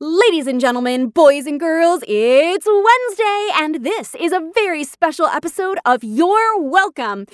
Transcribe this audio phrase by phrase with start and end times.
[0.00, 5.76] Ladies and gentlemen, boys and girls, it's Wednesday, and this is a very special episode
[5.84, 7.26] of You're Welcome,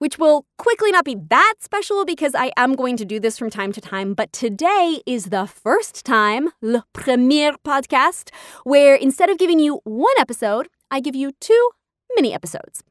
[0.00, 3.48] which will quickly not be that special because I am going to do this from
[3.48, 4.12] time to time.
[4.12, 8.34] But today is the first time, le premier podcast,
[8.64, 11.70] where instead of giving you one episode, I give you two
[12.16, 12.84] mini episodes.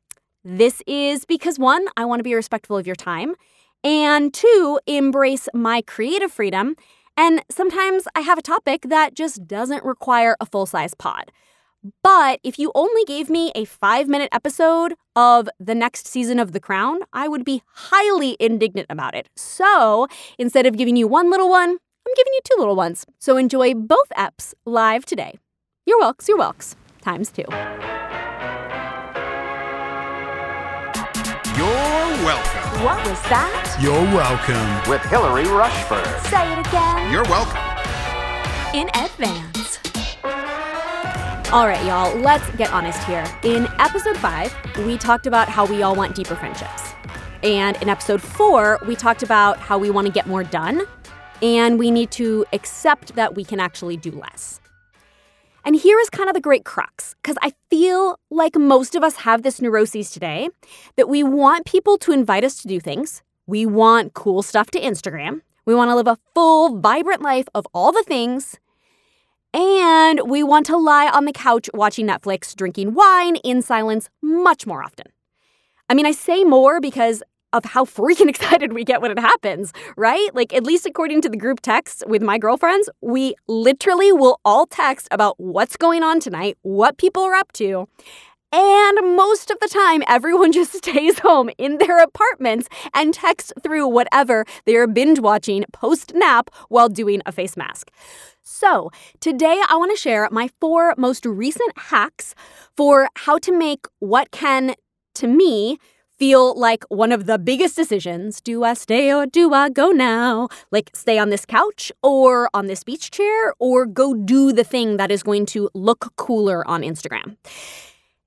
[0.44, 3.36] This is because one, I want to be respectful of your time,
[3.84, 6.76] and two, embrace my creative freedom
[7.20, 11.34] and sometimes I have a topic that just doesn't require a full size pod.
[12.02, 16.54] But if you only gave me a five minute episode of the next season of
[16.54, 19.28] The Crown, I would be highly indignant about it.
[19.36, 20.08] So
[20.38, 23.06] instead of giving you one little one, I'm giving you two little ones.
[23.20, 25.40] So enjoy both EPs live today.
[25.86, 27.44] You're welks, you're welks, times two.
[32.80, 33.78] What was that?
[33.82, 34.90] You're welcome.
[34.90, 36.06] with Hilary Rushford.
[36.28, 37.12] Say it again.
[37.12, 37.60] You're welcome.
[38.74, 39.80] in advance.
[41.52, 43.26] All right, y'all, let's get honest here.
[43.44, 46.94] In episode five, we talked about how we all want deeper friendships.
[47.44, 50.84] And in episode four, we talked about how we want to get more done
[51.42, 54.59] and we need to accept that we can actually do less.
[55.66, 59.18] And here is kind of the great crux, because I feel like most of us
[59.18, 60.50] have this neuroses today
[60.96, 63.22] that we want people to invite us to do things.
[63.46, 65.42] We want cool stuff to Instagram.
[65.66, 68.58] We want to live a full, vibrant life of all the things.
[69.54, 74.66] And we want to lie on the couch watching Netflix, drinking wine in silence much
[74.66, 75.08] more often.
[75.90, 79.74] I mean, I say more because of how freaking excited we get when it happens,
[79.96, 80.30] right?
[80.34, 84.66] Like, at least according to the group texts with my girlfriends, we literally will all
[84.66, 87.88] text about what's going on tonight, what people are up to.
[88.52, 93.88] And most of the time, everyone just stays home in their apartments and texts through
[93.88, 97.92] whatever they are binge watching post nap while doing a face mask.
[98.42, 98.90] So,
[99.20, 102.34] today I want to share my four most recent hacks
[102.76, 104.74] for how to make what can,
[105.16, 105.78] to me,
[106.20, 108.42] feel like one of the biggest decisions.
[108.42, 110.50] Do I stay or do I go now?
[110.70, 114.98] Like stay on this couch or on this beach chair or go do the thing
[114.98, 117.38] that is going to look cooler on Instagram.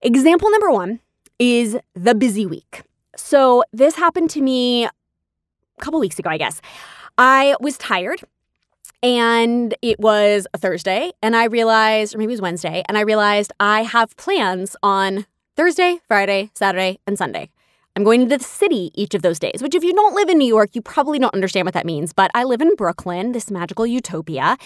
[0.00, 1.00] Example number one
[1.38, 2.82] is the busy week.
[3.14, 4.90] So this happened to me a
[5.80, 6.62] couple weeks ago, I guess.
[7.18, 8.22] I was tired
[9.02, 13.00] and it was a Thursday, and I realized, or maybe it was Wednesday, and I
[13.00, 17.50] realized I have plans on Thursday, Friday, Saturday, and Sunday.
[17.94, 20.38] I'm going to the city each of those days, which, if you don't live in
[20.38, 22.14] New York, you probably don't understand what that means.
[22.14, 24.56] But I live in Brooklyn, this magical utopia,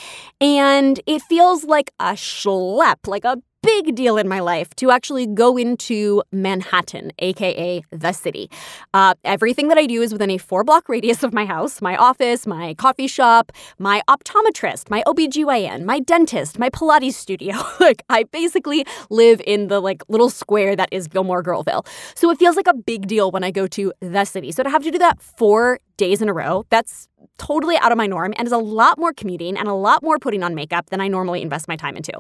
[0.41, 5.27] and it feels like a schlep, like a big deal in my life to actually
[5.27, 8.49] go into Manhattan, aka the city.
[8.95, 11.97] Uh, everything that I do is within a four block radius of my house my
[11.97, 17.57] office, my coffee shop, my optometrist, my OBGYN, my dentist, my Pilates studio.
[17.81, 21.85] like, I basically live in the like little square that is Gilmore Girlville.
[22.15, 24.53] So it feels like a big deal when I go to the city.
[24.53, 27.99] So to have to do that four days in a row, that's totally out of
[27.99, 30.91] my norm and is a lot more commuting and a lot more putting on makeup
[30.91, 32.13] than I normally invest my time into.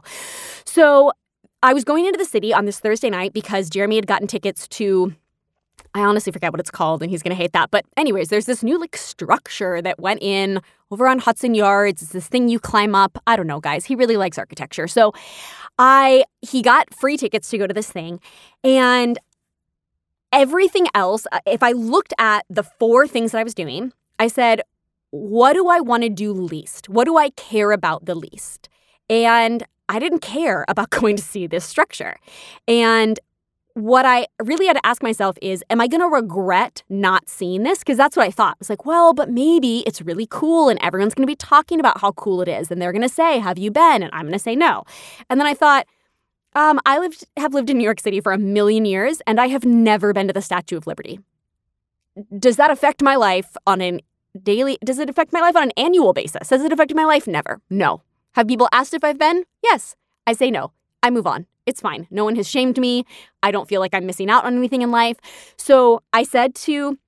[0.64, 1.12] So
[1.66, 4.68] I was going into the city on this Thursday night because Jeremy had gotten tickets
[4.68, 5.12] to
[5.96, 7.72] I honestly forget what it's called and he's going to hate that.
[7.72, 10.60] But anyways, there's this new like structure that went in
[10.92, 12.02] over on Hudson Yards.
[12.02, 13.18] It's this thing you climb up.
[13.26, 13.84] I don't know, guys.
[13.84, 14.86] He really likes architecture.
[14.86, 15.12] So
[15.76, 18.20] I he got free tickets to go to this thing
[18.62, 19.18] and
[20.32, 24.28] everything else, uh, if I looked at the four things that I was doing, I
[24.28, 24.62] said,
[25.10, 26.88] what do I want to do least?
[26.88, 28.68] What do I care about the least?
[29.10, 32.16] And I didn't care about going to see this structure.
[32.66, 33.18] And
[33.76, 37.62] what I really had to ask myself is, am I going to regret not seeing
[37.62, 37.80] this?
[37.80, 38.52] Because that's what I thought.
[38.52, 41.78] I was like, well, but maybe it's really cool and everyone's going to be talking
[41.78, 42.70] about how cool it is.
[42.70, 44.02] And they're going to say, have you been?
[44.02, 44.84] And I'm going to say no.
[45.28, 45.86] And then I thought,
[46.54, 49.48] um, I lived, have lived in New York City for a million years and I
[49.48, 51.20] have never been to the Statue of Liberty.
[52.38, 54.00] Does that affect my life on an
[54.42, 56.48] daily, does it affect my life on an annual basis?
[56.48, 57.26] Does it affect my life?
[57.26, 57.60] Never.
[57.68, 58.00] No.
[58.36, 59.44] Have people asked if I've been?
[59.62, 59.96] Yes.
[60.26, 60.72] I say no.
[61.02, 61.46] I move on.
[61.64, 62.06] It's fine.
[62.10, 63.06] No one has shamed me.
[63.42, 65.16] I don't feel like I'm missing out on anything in life.
[65.56, 66.98] So I said to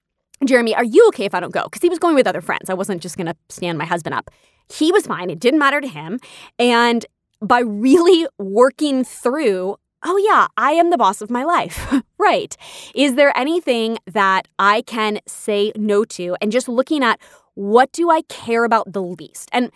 [0.47, 1.65] Jeremy, Are you okay if I don't go?
[1.65, 2.71] Because he was going with other friends.
[2.71, 4.31] I wasn't just going to stand my husband up.
[4.73, 5.29] He was fine.
[5.29, 6.19] It didn't matter to him.
[6.59, 7.05] And
[7.43, 9.77] by really working through,
[10.07, 11.93] oh, yeah, I am the boss of my life.
[12.19, 12.57] right.
[12.95, 16.39] Is there anything that I can say no to?
[16.41, 17.21] And just looking at
[17.53, 19.51] what do I care about the least?
[19.53, 19.71] And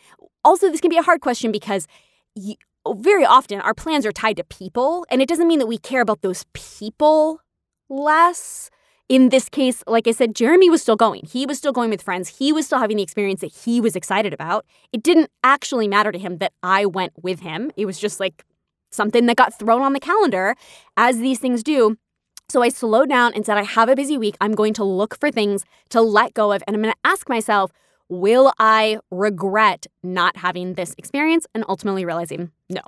[0.44, 1.86] also, this can be a hard question because
[2.34, 2.54] you,
[2.84, 5.78] oh, very often our plans are tied to people, and it doesn't mean that we
[5.78, 7.40] care about those people
[7.88, 8.70] less.
[9.12, 11.26] in this case, like I said, Jeremy was still going.
[11.30, 12.38] He was still going with friends.
[12.38, 14.64] He was still having the experience that he was excited about.
[14.90, 17.72] It didn't actually matter to him that I went with him.
[17.76, 18.42] It was just like
[18.90, 20.54] something that got thrown on the calendar,
[20.96, 21.98] as these things do.
[22.48, 24.36] So I slowed down and said, I have a busy week.
[24.40, 26.62] I'm going to look for things to let go of.
[26.66, 27.70] And I'm going to ask myself,
[28.12, 31.46] will I regret not having this experience?
[31.54, 32.82] And ultimately realizing no.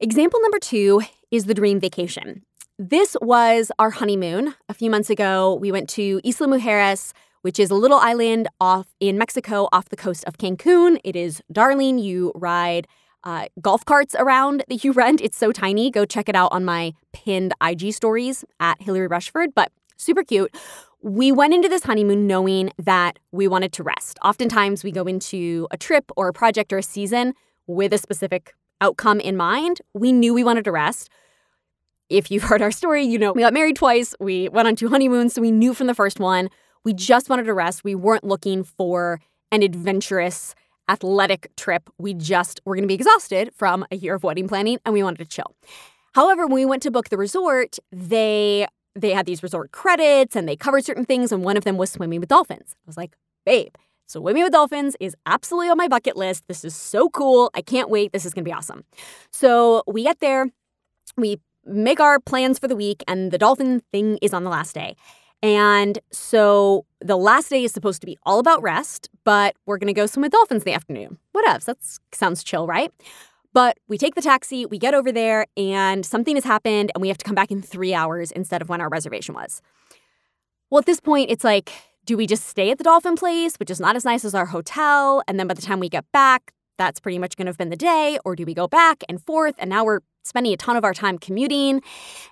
[0.00, 2.42] Example number two is the dream vacation.
[2.78, 5.54] This was our honeymoon a few months ago.
[5.54, 9.96] We went to Isla Mujeres, which is a little island off in Mexico off the
[9.96, 10.98] coast of Cancun.
[11.04, 11.98] It is darling.
[11.98, 12.86] You ride
[13.24, 15.20] uh, golf carts around that you rent.
[15.20, 15.90] It's so tiny.
[15.90, 20.54] Go check it out on my pinned IG stories at Hilary Rushford, but super cute.
[21.02, 24.18] We went into this honeymoon knowing that we wanted to rest.
[24.24, 27.34] Oftentimes, we go into a trip or a project or a season
[27.66, 29.80] with a specific outcome in mind.
[29.94, 31.10] We knew we wanted to rest.
[32.08, 34.14] If you've heard our story, you know we got married twice.
[34.20, 36.48] We went on two honeymoons, so we knew from the first one
[36.84, 37.84] we just wanted to rest.
[37.84, 39.20] We weren't looking for
[39.50, 40.54] an adventurous,
[40.88, 41.88] athletic trip.
[41.98, 45.02] We just were going to be exhausted from a year of wedding planning and we
[45.02, 45.54] wanted to chill.
[46.14, 50.48] However, when we went to book the resort, they they had these resort credits and
[50.48, 52.74] they covered certain things and one of them was swimming with dolphins.
[52.76, 53.16] I was like,
[53.46, 53.74] "Babe,
[54.06, 56.44] swimming with dolphins is absolutely on my bucket list.
[56.48, 57.50] This is so cool.
[57.54, 58.12] I can't wait.
[58.12, 58.84] This is going to be awesome."
[59.30, 60.50] So, we get there,
[61.16, 64.74] we make our plans for the week, and the dolphin thing is on the last
[64.74, 64.96] day.
[65.42, 69.88] And so the last day is supposed to be all about rest, but we're going
[69.88, 71.18] to go swim with dolphins in the afternoon.
[71.32, 71.64] What else?
[71.64, 71.78] That
[72.12, 72.92] sounds chill, right?
[73.52, 77.08] But we take the taxi, we get over there, and something has happened, and we
[77.08, 79.60] have to come back in three hours instead of when our reservation was.
[80.70, 81.70] Well, at this point, it's like,
[82.06, 84.46] do we just stay at the dolphin place, which is not as nice as our
[84.46, 85.22] hotel?
[85.28, 87.68] And then by the time we get back, that's pretty much going to have been
[87.68, 88.18] the day.
[88.24, 89.54] Or do we go back and forth?
[89.58, 91.82] And now we're spending a ton of our time commuting.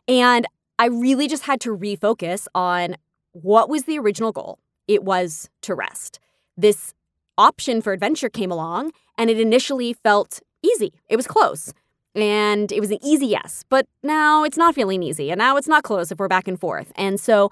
[0.08, 0.46] And
[0.78, 2.96] I really just had to refocus on
[3.32, 4.58] what was the original goal.
[4.88, 6.18] It was to rest.
[6.56, 6.94] This
[7.36, 10.92] option for adventure came along, and it initially felt easy.
[11.08, 11.72] It was close.
[12.14, 15.30] And it was an easy yes, but now it's not feeling easy.
[15.30, 16.92] And now it's not close if we're back and forth.
[16.96, 17.50] And so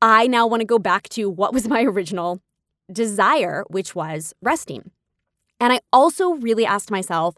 [0.00, 2.40] I now want to go back to what was my original
[2.90, 4.90] desire, which was resting.
[5.60, 7.34] And I also really asked myself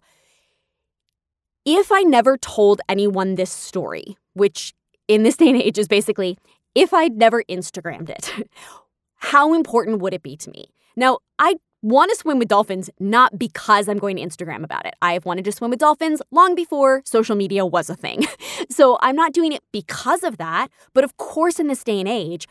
[1.64, 4.74] if I never told anyone this story, which
[5.08, 6.38] in this day and age is basically
[6.74, 8.32] if I'd never Instagrammed it,
[9.16, 10.70] how important would it be to me?
[10.96, 14.94] Now, I want to swim with dolphins not because I'm going to Instagram about it.
[15.00, 18.26] I've wanted to swim with dolphins long before social media was a thing.
[18.70, 20.68] so I'm not doing it because of that.
[20.92, 22.46] But of course, in this day and age,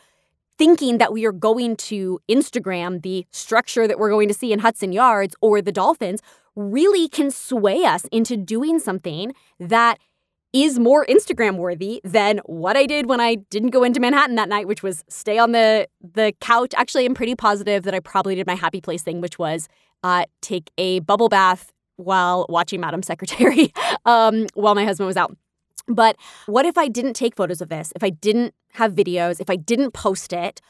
[0.57, 4.59] thinking that we are going to Instagram the structure that we're going to see in
[4.59, 6.21] Hudson Yards or the dolphins
[6.55, 9.99] really can sway us into doing something that
[10.53, 14.49] is more Instagram worthy than what I did when I didn't go into Manhattan that
[14.49, 16.73] night, which was stay on the the couch.
[16.75, 19.67] Actually, I'm pretty positive that I probably did my happy place thing, which was
[20.03, 23.73] uh, take a bubble bath while watching Madam Secretary
[24.05, 25.35] um, while my husband was out.
[25.87, 26.15] But
[26.45, 27.91] what if I didn't take photos of this?
[27.95, 30.61] If I didn't have videos, if I didn't post it,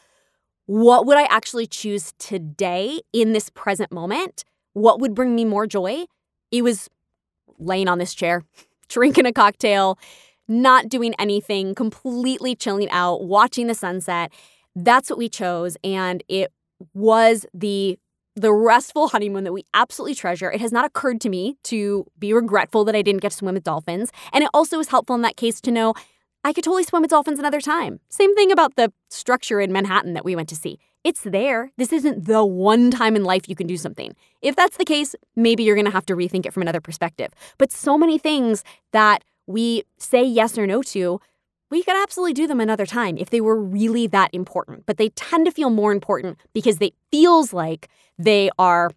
[0.65, 4.43] what would I actually choose today in this present moment?
[4.73, 6.05] What would bring me more joy?
[6.51, 6.89] It was
[7.57, 8.43] laying on this chair,
[8.89, 9.97] drinking a cocktail,
[10.47, 14.31] not doing anything, completely chilling out, watching the sunset.
[14.75, 15.77] That's what we chose.
[15.83, 16.51] And it
[16.93, 17.97] was the
[18.35, 20.49] the restful honeymoon that we absolutely treasure.
[20.49, 23.55] It has not occurred to me to be regretful that I didn't get to swim
[23.55, 24.11] with dolphins.
[24.31, 25.93] And it also is helpful in that case to know
[26.45, 27.99] I could totally swim with dolphins another time.
[28.09, 30.79] Same thing about the structure in Manhattan that we went to see.
[31.03, 31.71] It's there.
[31.77, 34.15] This isn't the one time in life you can do something.
[34.41, 37.29] If that's the case, maybe you're going to have to rethink it from another perspective.
[37.57, 41.21] But so many things that we say yes or no to,
[41.71, 44.85] we could absolutely do them another time if they were really that important.
[44.85, 47.87] But they tend to feel more important because it feels like
[48.17, 48.91] they are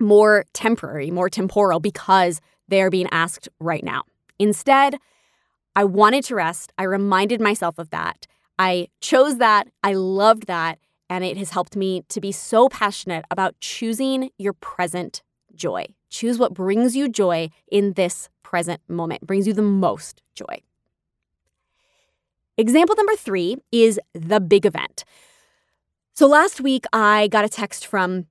[0.00, 4.04] more temporary, more temporal because they're being asked right now.
[4.38, 4.98] Instead,
[5.76, 6.72] I wanted to rest.
[6.78, 8.26] I reminded myself of that.
[8.58, 9.68] I chose that.
[9.82, 10.78] I loved that.
[11.14, 15.22] And it has helped me to be so passionate about choosing your present
[15.54, 15.86] joy.
[16.10, 20.60] Choose what brings you joy in this present moment, brings you the most joy.
[22.58, 25.04] Example number three is the big event.
[26.14, 28.26] So last week, I got a text from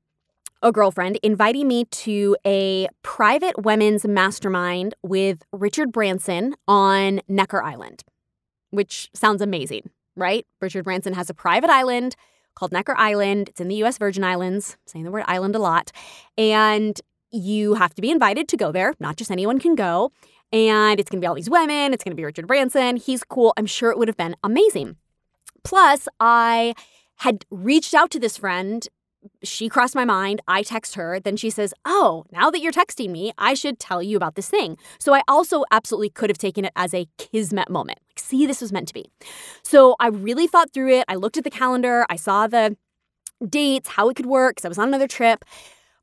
[0.62, 8.04] a girlfriend inviting me to a private women's mastermind with Richard Branson on Necker Island,
[8.72, 10.46] which sounds amazing, right?
[10.60, 12.18] Richard Branson has a private island
[12.56, 13.50] called Necker Island.
[13.50, 15.92] It's in the US Virgin Islands, I'm saying the word island a lot.
[16.38, 17.00] And
[17.32, 18.94] you have to be invited to go there.
[19.00, 20.12] Not just anyone can go.
[20.52, 21.94] And it's going to be all these women.
[21.94, 22.98] It's going to be Richard Branson.
[22.98, 23.54] He's cool.
[23.58, 24.98] I'm sure it would have been amazing.
[25.64, 26.76] Plus, I
[27.18, 28.88] had reached out to this friend.
[29.44, 30.42] She crossed my mind.
[30.48, 31.20] I text her.
[31.20, 34.50] Then she says, Oh, now that you're texting me, I should tell you about this
[34.50, 34.78] thing.
[35.00, 38.00] So I also absolutely could have taken it as a kismet moment.
[38.10, 39.06] Like, see, this was meant to be.
[39.64, 41.06] So I really thought through it.
[41.08, 42.06] I looked at the calendar.
[42.10, 42.78] I saw the
[43.48, 45.46] dates, how it could work, because I was on another trip.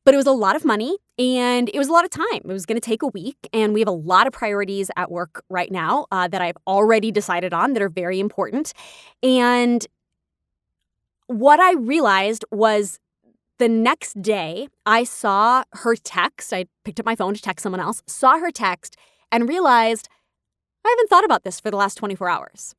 [0.04, 2.24] But it was a lot of money and it was a lot of time.
[2.32, 3.36] It was going to take a week.
[3.52, 7.12] And we have a lot of priorities at work right now uh, that I've already
[7.12, 8.72] decided on that are very important.
[9.22, 9.86] And
[11.26, 12.98] what I realized was
[13.60, 16.52] the next day, I saw her text.
[16.52, 18.96] I picked up my phone to text someone else, saw her text,
[19.30, 20.08] and realized
[20.84, 22.74] I haven't thought about this for the last 24 hours.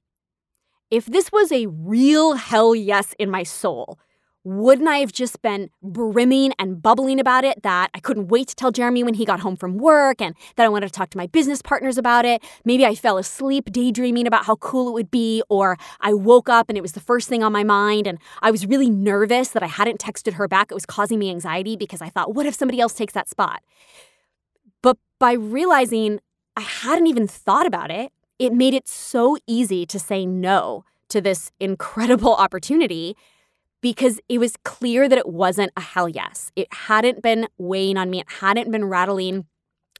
[0.90, 4.00] If this was a real hell yes in my soul,
[4.44, 8.56] wouldn't I have just been brimming and bubbling about it that I couldn't wait to
[8.56, 11.18] tell Jeremy when he got home from work and that I wanted to talk to
[11.18, 12.44] my business partners about it?
[12.66, 16.70] Maybe I fell asleep daydreaming about how cool it would be, or I woke up
[16.70, 19.62] and it was the first thing on my mind and I was really nervous that
[19.62, 20.72] I hadn't texted her back.
[20.72, 23.62] It was causing me anxiety because I thought, what if somebody else takes that spot?
[24.82, 26.20] But by realizing
[26.56, 31.22] I hadn't even thought about it, it made it so easy to say no to
[31.22, 33.16] this incredible opportunity
[33.82, 36.52] because it was clear that it wasn't a hell yes.
[36.56, 39.46] It hadn't been weighing on me, it hadn't been rattling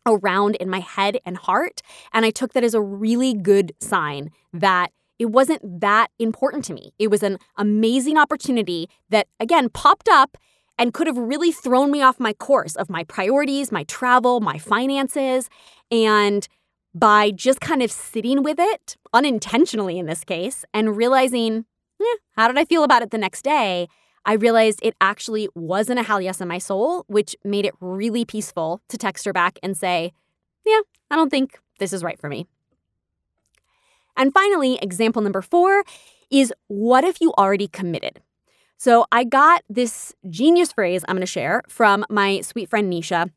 [0.06, 1.82] around in my head and heart.
[2.14, 6.74] And I took that as a really good sign that it wasn't that important to
[6.74, 6.94] me.
[6.98, 10.38] It was an amazing opportunity that, again, popped up
[10.80, 14.58] and could have really thrown me off my course of my priorities, my travel, my
[14.58, 15.48] finances.
[15.92, 16.48] And
[16.96, 21.66] by just kind of sitting with it, unintentionally in this case, and realizing
[22.02, 23.88] eh, how did I feel about it the next day?
[24.26, 28.26] I realized it actually wasn't a hell yes in my soul, which made it really
[28.26, 30.14] peaceful to text her back and say,
[30.66, 32.46] Yeah, I don't think this is right for me.
[34.16, 35.84] And finally, example number four
[36.30, 38.22] is what if you already committed?
[38.78, 43.32] So I got this genius phrase I'm going to share from my sweet friend Nisha.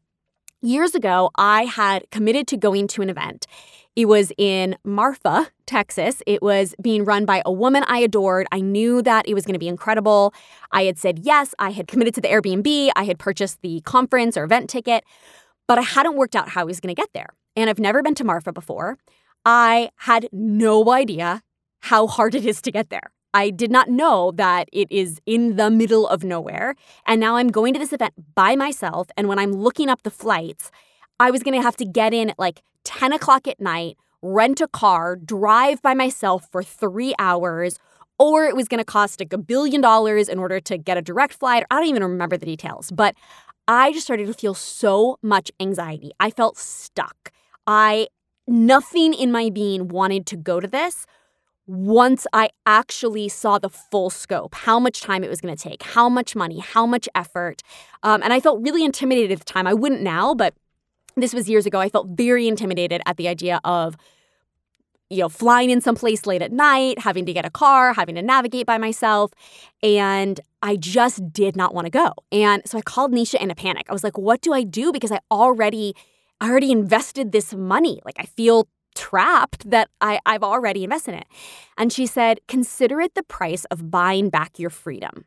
[0.62, 3.46] Years ago, I had committed to going to an event.
[3.96, 6.20] It was in Marfa, Texas.
[6.26, 8.46] It was being run by a woman I adored.
[8.50, 10.34] I knew that it was going to be incredible.
[10.72, 11.54] I had said yes.
[11.60, 12.90] I had committed to the Airbnb.
[12.96, 15.04] I had purchased the conference or event ticket,
[15.68, 17.28] but I hadn't worked out how I was going to get there.
[17.54, 18.98] And I've never been to Marfa before.
[19.44, 21.42] I had no idea
[21.82, 23.12] how hard it is to get there.
[23.32, 26.74] I did not know that it is in the middle of nowhere.
[27.06, 29.08] And now I'm going to this event by myself.
[29.16, 30.70] And when I'm looking up the flights,
[31.20, 34.60] I was going to have to get in at like 10 o'clock at night, rent
[34.60, 37.78] a car, drive by myself for three hours,
[38.18, 41.02] or it was going to cost like a billion dollars in order to get a
[41.02, 41.64] direct flight.
[41.70, 43.14] I don't even remember the details, but
[43.66, 46.12] I just started to feel so much anxiety.
[46.20, 47.32] I felt stuck.
[47.66, 48.08] I,
[48.46, 51.06] nothing in my being wanted to go to this
[51.66, 55.82] once I actually saw the full scope, how much time it was going to take,
[55.82, 57.62] how much money, how much effort.
[58.02, 59.66] Um, and I felt really intimidated at the time.
[59.66, 60.54] I wouldn't now, but
[61.16, 61.80] this was years ago.
[61.80, 63.96] I felt very intimidated at the idea of
[65.10, 68.22] you know, flying in someplace late at night, having to get a car, having to
[68.22, 69.32] navigate by myself.
[69.82, 72.12] And I just did not want to go.
[72.32, 73.86] And so I called Nisha in a panic.
[73.88, 74.92] I was like, what do I do?
[74.92, 75.94] Because I already,
[76.40, 78.00] I already invested this money.
[78.04, 81.28] Like I feel trapped that I, I've already invested in it.
[81.76, 85.26] And she said, consider it the price of buying back your freedom.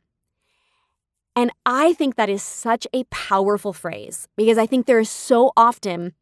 [1.38, 5.52] And I think that is such a powerful phrase because I think there is so
[5.56, 6.14] often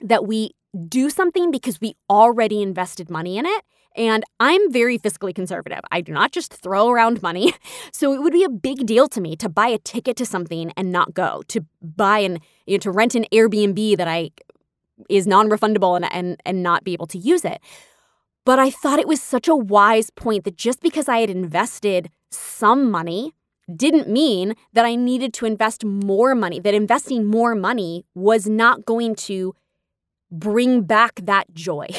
[0.00, 0.52] that we
[0.88, 3.62] do something because we already invested money in it.
[3.94, 5.80] And I'm very fiscally conservative.
[5.92, 7.52] I do not just throw around money.
[7.92, 10.72] So it would be a big deal to me to buy a ticket to something
[10.76, 14.30] and not go, to buy an, you know, to rent an Airbnb that I
[15.08, 17.60] is non-refundable and, and and not be able to use it.
[18.44, 22.10] But I thought it was such a wise point that just because I had invested
[22.30, 23.32] some money
[23.74, 28.84] didn't mean that I needed to invest more money, that investing more money was not
[28.84, 29.54] going to
[30.30, 31.88] bring back that joy.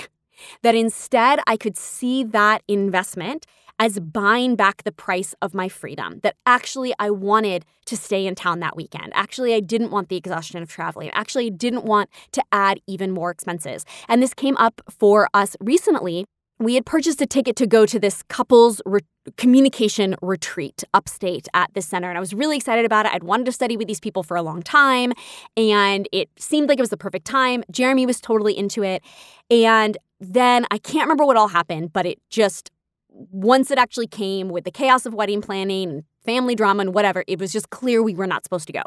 [0.64, 3.46] That instead, I could see that investment
[3.78, 6.20] as buying back the price of my freedom.
[6.24, 9.12] That actually, I wanted to stay in town that weekend.
[9.16, 11.10] Actually, I didn't want the exhaustion of traveling.
[11.12, 13.86] Actually, I didn't want to add even more expenses.
[14.08, 16.26] And this came up for us recently
[16.60, 19.00] we had purchased a ticket to go to this couples re-
[19.38, 22.10] communication retreat upstate at this center.
[22.10, 23.14] And I was really excited about it.
[23.14, 25.14] I'd wanted to study with these people for a long time.
[25.56, 27.64] And it seemed like it was the perfect time.
[27.72, 29.02] Jeremy was totally into it.
[29.50, 32.72] And then I can't remember what all happened, but it just,
[33.10, 37.40] once it actually came with the chaos of wedding planning family drama and whatever, it
[37.40, 38.84] was just clear we were not supposed to go.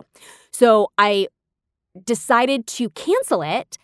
[0.52, 1.28] So I
[2.04, 3.78] decided to cancel it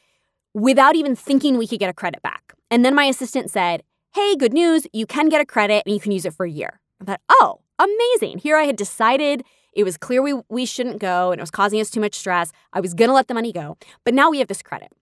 [0.53, 2.55] without even thinking we could get a credit back.
[2.71, 3.83] And then my assistant said,
[4.15, 6.51] hey, good news, you can get a credit and you can use it for a
[6.51, 6.81] year.
[7.01, 8.39] I thought, oh, amazing.
[8.39, 11.81] Here I had decided it was clear we, we shouldn't go and it was causing
[11.81, 12.51] us too much stress.
[12.73, 13.77] I was going to let the money go.
[14.05, 14.93] But now we have this credit.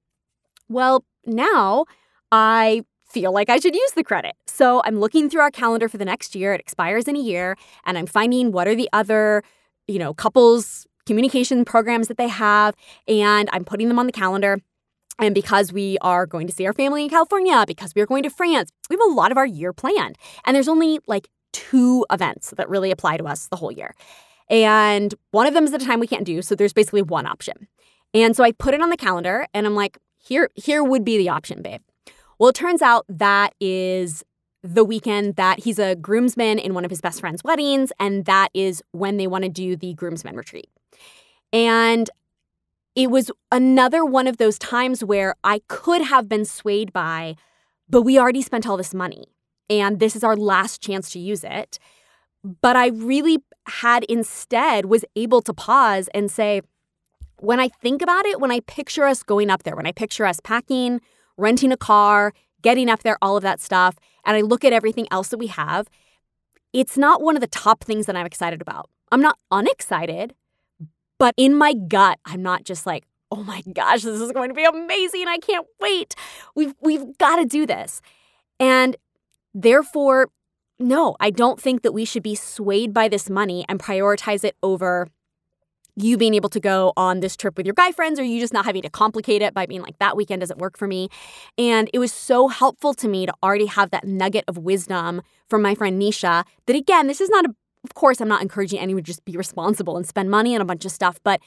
[0.69, 1.87] Well, now
[2.31, 4.35] I feel like I should use the credit.
[4.47, 6.53] So I'm looking through our calendar for the next year.
[6.53, 9.43] It expires in a year, and I'm finding what are the other,
[9.87, 12.75] you know, couples communication programs that they have,
[13.07, 14.59] and I'm putting them on the calendar.
[15.19, 18.23] And because we are going to see our family in California, because we are going
[18.23, 20.19] to France, we have a lot of our year planned.
[20.45, 23.95] And there's only like two events that really apply to us the whole year.
[24.51, 26.43] And one of them is at a time we can't do.
[26.43, 27.69] So there's basically one option.
[28.15, 31.19] And so I put it on the calendar and I'm like, here, here would be
[31.19, 31.81] the option, babe.
[32.39, 34.23] Well, it turns out that is
[34.63, 38.51] the weekend that he's a groomsman in one of his best friend's weddings, and that
[38.53, 40.69] is when they want to do the groomsman retreat.
[41.53, 42.11] And
[42.97, 47.37] it was another one of those times where I could have been swayed by,
[47.89, 49.27] but we already spent all this money,
[49.69, 51.79] and this is our last chance to use it.
[52.63, 56.63] But I really had instead was able to pause and say,
[57.39, 60.25] when I think about it, when I picture us going up there, when I picture
[60.25, 61.03] us packing,
[61.37, 65.07] renting a car, getting up there, all of that stuff, and I look at everything
[65.11, 65.89] else that we have,
[66.73, 68.89] it's not one of the top things that I'm excited about.
[69.13, 70.35] I'm not unexcited,
[71.19, 74.55] but in my gut, I'm not just like, oh my gosh, this is going to
[74.55, 75.27] be amazing.
[75.29, 76.15] I can't wait.
[76.55, 78.01] We've, we've got to do this.
[78.61, 78.97] And
[79.55, 80.29] therefore,
[80.79, 84.57] no, I don't think that we should be swayed by this money and prioritize it
[84.63, 85.09] over
[85.97, 88.53] you being able to go on this trip with your guy friends or you just
[88.53, 91.09] not having to complicate it by being like, that weekend doesn't work for me.
[91.57, 95.63] And it was so helpful to me to already have that nugget of wisdom from
[95.63, 97.55] my friend Nisha that, again, this is not a,
[97.87, 100.65] of course, I'm not encouraging anyone to just be responsible and spend money on a
[100.65, 101.41] bunch of stuff, but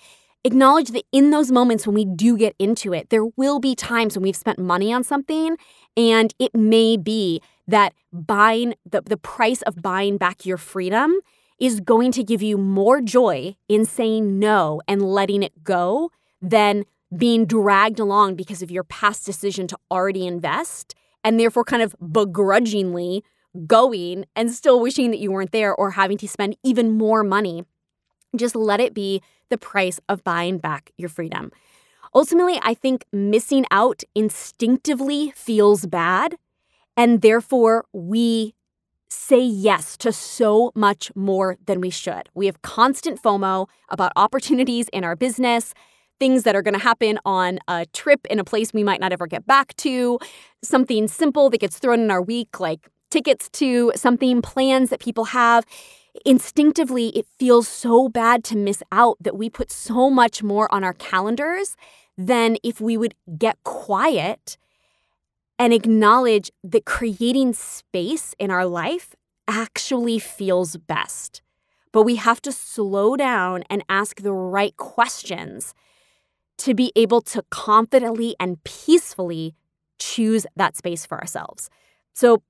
[0.45, 4.15] acknowledge that in those moments when we do get into it, there will be times
[4.15, 5.57] when we've spent money on something
[5.97, 11.19] and it may be that buying the, the price of buying back your freedom
[11.59, 16.09] is going to give you more joy in saying no and letting it go
[16.41, 21.83] than being dragged along because of your past decision to already invest and therefore kind
[21.83, 23.23] of begrudgingly
[23.65, 27.65] going and still wishing that you weren't there or having to spend even more money.
[28.35, 31.51] Just let it be the price of buying back your freedom.
[32.13, 36.37] Ultimately, I think missing out instinctively feels bad,
[36.97, 38.55] and therefore we
[39.09, 42.29] say yes to so much more than we should.
[42.33, 45.73] We have constant FOMO about opportunities in our business,
[46.19, 49.11] things that are going to happen on a trip in a place we might not
[49.11, 50.19] ever get back to,
[50.63, 55.25] something simple that gets thrown in our week, like tickets to something, plans that people
[55.25, 55.65] have.
[56.25, 60.83] Instinctively, it feels so bad to miss out that we put so much more on
[60.83, 61.75] our calendars
[62.17, 64.57] than if we would get quiet
[65.57, 69.15] and acknowledge that creating space in our life
[69.47, 71.41] actually feels best.
[71.91, 75.73] But we have to slow down and ask the right questions
[76.59, 79.55] to be able to confidently and peacefully
[79.97, 81.69] choose that space for ourselves.
[82.13, 82.43] So,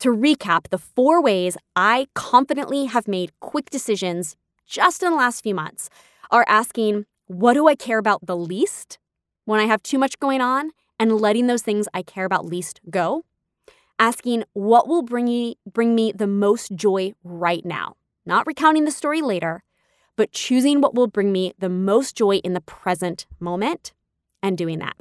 [0.00, 5.42] to recap, the four ways I confidently have made quick decisions just in the last
[5.42, 5.90] few months
[6.30, 8.98] are asking, what do I care about the least
[9.44, 10.70] when I have too much going on?
[10.98, 13.24] and letting those things I care about least go.
[13.98, 18.90] Asking what will bring me, bring me the most joy right now, not recounting the
[18.90, 19.62] story later,
[20.16, 23.92] but choosing what will bring me the most joy in the present moment
[24.42, 24.96] and doing that.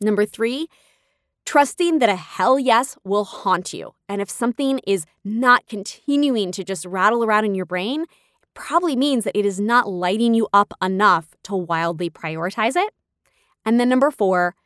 [0.00, 0.68] Number three,
[1.46, 3.94] trusting that a hell yes will haunt you.
[4.08, 8.96] And if something is not continuing to just rattle around in your brain, it probably
[8.96, 12.92] means that it is not lighting you up enough to wildly prioritize it.
[13.64, 14.56] And then number four,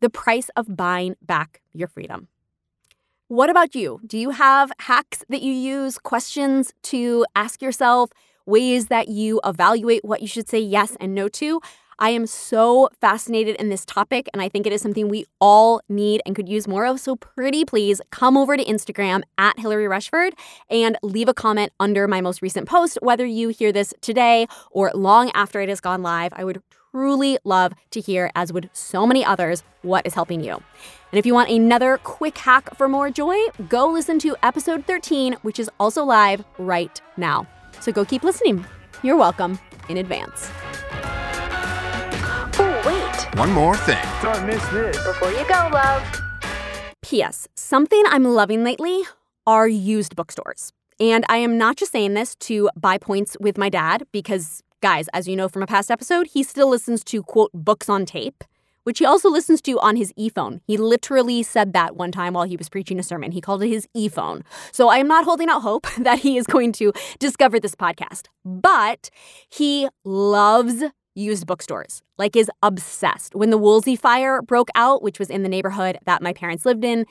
[0.00, 2.28] the price of buying back your freedom.
[3.26, 4.00] What about you?
[4.06, 8.10] Do you have hacks that you use, questions to ask yourself,
[8.46, 11.60] ways that you evaluate what you should say yes and no to?
[12.00, 15.80] I am so fascinated in this topic, and I think it is something we all
[15.88, 17.00] need and could use more of.
[17.00, 20.34] So, pretty please come over to Instagram at Hilary Rushford
[20.70, 24.92] and leave a comment under my most recent post, whether you hear this today or
[24.94, 26.32] long after it has gone live.
[26.36, 30.52] I would truly love to hear, as would so many others, what is helping you.
[30.52, 33.36] And if you want another quick hack for more joy,
[33.68, 37.46] go listen to episode 13, which is also live right now.
[37.80, 38.64] So go keep listening.
[39.02, 39.58] You're welcome
[39.88, 40.50] in advance.
[43.38, 43.46] Wait.
[43.46, 44.04] One more thing.
[44.22, 44.96] Don't miss this.
[45.04, 46.02] Before you go, love.
[47.02, 47.48] P.S.
[47.54, 49.02] Something I'm loving lately
[49.46, 50.72] are used bookstores.
[51.00, 55.08] And I am not just saying this to buy points with my dad because Guys,
[55.12, 58.44] as you know from a past episode, he still listens to quote books on tape,
[58.84, 60.60] which he also listens to on his e phone.
[60.68, 63.32] He literally said that one time while he was preaching a sermon.
[63.32, 64.44] He called it his e phone.
[64.70, 68.26] So I am not holding out hope that he is going to discover this podcast,
[68.44, 69.10] but
[69.48, 70.84] he loves
[71.18, 73.34] used bookstores, like is obsessed.
[73.34, 76.84] When the Woolsey fire broke out, which was in the neighborhood that my parents lived
[76.84, 77.04] in,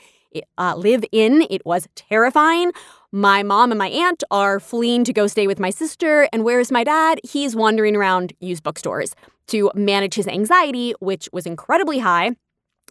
[0.57, 2.71] uh, live in, it was terrifying.
[3.11, 6.27] My mom and my aunt are fleeing to go stay with my sister.
[6.33, 7.19] And where's my dad?
[7.23, 9.15] He's wandering around used bookstores
[9.47, 12.31] to manage his anxiety, which was incredibly high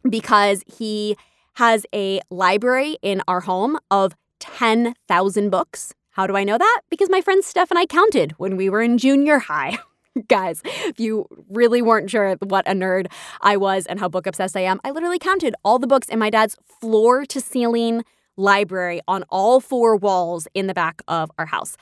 [0.09, 1.17] because he
[1.55, 5.95] has a library in our home of 10,000 books.
[6.11, 6.81] How do I know that?
[6.91, 9.79] Because my friend Steph and I counted when we were in junior high.
[10.29, 13.07] Guys, if you really weren't sure what a nerd
[13.41, 16.19] I was and how book obsessed I am, I literally counted all the books in
[16.19, 18.05] my dad's floor to ceiling
[18.37, 21.77] library on all four walls in the back of our house.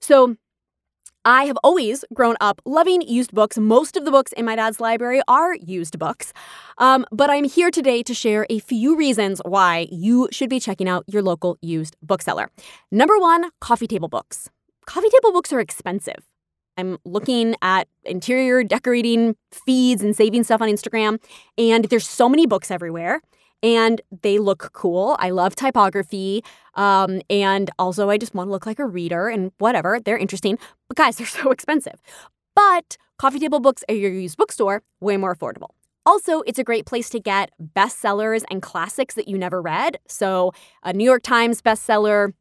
[0.00, 0.36] So
[1.24, 3.58] I have always grown up loving used books.
[3.58, 6.32] Most of the books in my dad's library are used books.
[6.78, 10.88] Um, but I'm here today to share a few reasons why you should be checking
[10.88, 12.50] out your local used bookseller.
[12.92, 14.50] Number one, coffee table books.
[14.86, 16.28] Coffee table books are expensive.
[16.76, 21.18] I'm looking at interior decorating feeds and saving stuff on Instagram,
[21.56, 23.20] and there's so many books everywhere
[23.62, 25.16] and they look cool.
[25.18, 26.44] I love typography.
[26.74, 29.98] Um, and also, I just want to look like a reader and whatever.
[29.98, 30.58] They're interesting.
[30.88, 32.00] But guys, they're so expensive.
[32.54, 35.70] But coffee table books at your used bookstore, way more affordable.
[36.04, 39.98] Also, it's a great place to get bestsellers and classics that you never read.
[40.06, 40.52] So,
[40.84, 42.32] a New York Times bestseller,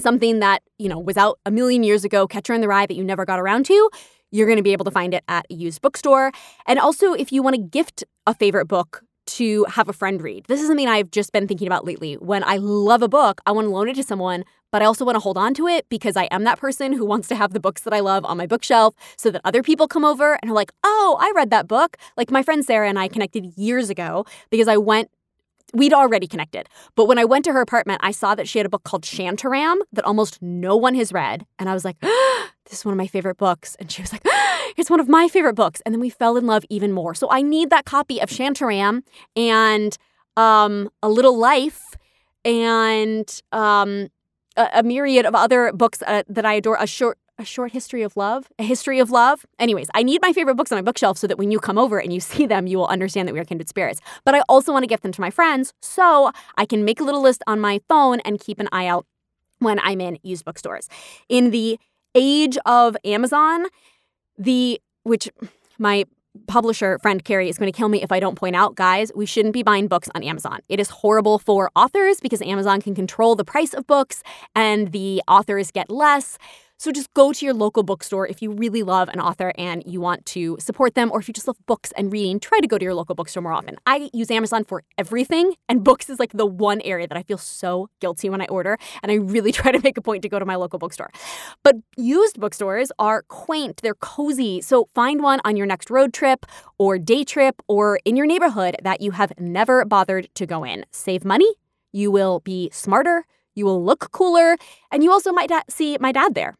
[0.00, 2.94] something that, you know, was out a million years ago, Catcher in the Rye that
[2.94, 3.90] you never got around to,
[4.30, 6.32] you're going to be able to find it at a used bookstore.
[6.66, 10.44] And also, if you want to gift a favorite book to have a friend read.
[10.48, 12.14] This is something I've just been thinking about lately.
[12.14, 15.04] When I love a book, I want to loan it to someone, but I also
[15.04, 17.52] want to hold on to it because I am that person who wants to have
[17.52, 20.50] the books that I love on my bookshelf so that other people come over and
[20.50, 21.96] are like, oh, I read that book.
[22.16, 25.10] Like my friend Sarah and I connected years ago because I went
[25.74, 26.68] we'd already connected.
[26.96, 29.02] But when I went to her apartment, I saw that she had a book called
[29.02, 31.46] Shantaram that almost no one has read.
[31.58, 33.76] And I was like, this is one of my favorite books.
[33.78, 34.22] And she was like,
[34.76, 35.80] it's one of my favorite books.
[35.84, 37.14] And then we fell in love even more.
[37.14, 39.02] So I need that copy of Shantaram
[39.36, 39.96] and
[40.36, 41.96] um, A Little Life
[42.44, 44.08] and um,
[44.56, 46.76] a, a, myriad of other books uh, that I adore.
[46.80, 49.46] A short a short history of love, a history of love.
[49.58, 51.98] Anyways, I need my favorite books on my bookshelf so that when you come over
[51.98, 54.00] and you see them, you will understand that we are kindred spirits.
[54.24, 57.04] But I also want to gift them to my friends so I can make a
[57.04, 59.06] little list on my phone and keep an eye out
[59.58, 60.88] when I'm in used bookstores.
[61.28, 61.78] In the
[62.14, 63.66] age of Amazon,
[64.38, 65.28] the which
[65.78, 66.04] my
[66.46, 69.26] publisher friend Carrie is going to kill me if I don't point out, guys, we
[69.26, 70.60] shouldn't be buying books on Amazon.
[70.68, 74.22] It is horrible for authors because Amazon can control the price of books
[74.54, 76.38] and the authors get less.
[76.80, 80.00] So just go to your local bookstore if you really love an author and you
[80.00, 82.78] want to support them, or if you just love books and reading, try to go
[82.78, 83.76] to your local bookstore more often.
[83.84, 87.36] I use Amazon for everything, and books is like the one area that I feel
[87.36, 90.38] so guilty when I order, and I really try to make a point to go
[90.38, 91.10] to my local bookstore.
[91.62, 94.62] But used bookstores are quaint, they're cozy.
[94.62, 96.46] So find one on your next road trip
[96.78, 100.86] or day trip or in your neighborhood that you have never bothered to go in.
[100.92, 101.56] Save money,
[101.92, 104.56] you will be smarter, you will look cooler,
[104.90, 106.56] and you also might see my dad there.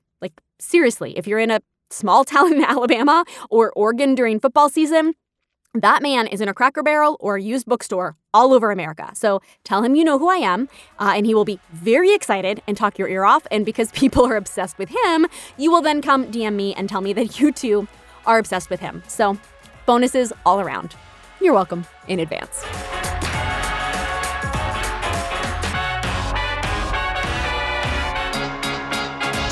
[0.60, 5.14] Seriously, if you're in a small town in Alabama or Oregon during football season,
[5.72, 9.10] that man is in a cracker barrel or a used bookstore all over America.
[9.14, 10.68] So tell him you know who I am,
[10.98, 13.46] uh, and he will be very excited and talk your ear off.
[13.50, 17.00] And because people are obsessed with him, you will then come DM me and tell
[17.00, 17.88] me that you too
[18.26, 19.02] are obsessed with him.
[19.08, 19.38] So
[19.86, 20.94] bonuses all around.
[21.40, 22.64] You're welcome in advance.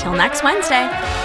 [0.09, 1.18] Till next Wednesday.